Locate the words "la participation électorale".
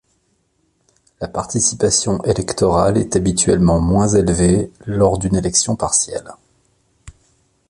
1.19-2.97